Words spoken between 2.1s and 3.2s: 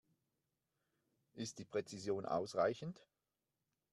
ausreichend?